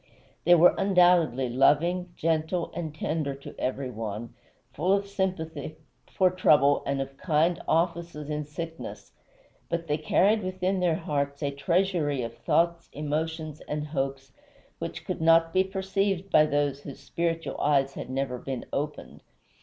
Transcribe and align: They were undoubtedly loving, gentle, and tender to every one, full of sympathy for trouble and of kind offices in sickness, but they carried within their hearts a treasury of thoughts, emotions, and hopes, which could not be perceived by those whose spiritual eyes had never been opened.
They 0.45 0.55
were 0.55 0.73
undoubtedly 0.79 1.47
loving, 1.47 2.11
gentle, 2.15 2.71
and 2.73 2.91
tender 2.95 3.35
to 3.35 3.53
every 3.59 3.91
one, 3.91 4.33
full 4.73 4.93
of 4.93 5.05
sympathy 5.07 5.75
for 6.11 6.31
trouble 6.31 6.81
and 6.87 6.99
of 6.99 7.17
kind 7.17 7.61
offices 7.67 8.27
in 8.27 8.45
sickness, 8.45 9.11
but 9.69 9.85
they 9.85 9.99
carried 9.99 10.41
within 10.41 10.79
their 10.79 10.95
hearts 10.95 11.43
a 11.43 11.51
treasury 11.51 12.23
of 12.23 12.33
thoughts, 12.35 12.89
emotions, 12.93 13.61
and 13.67 13.85
hopes, 13.85 14.31
which 14.79 15.05
could 15.05 15.21
not 15.21 15.53
be 15.53 15.63
perceived 15.63 16.31
by 16.31 16.47
those 16.47 16.81
whose 16.81 16.97
spiritual 16.99 17.59
eyes 17.61 17.93
had 17.93 18.09
never 18.09 18.39
been 18.39 18.65
opened. 18.73 19.21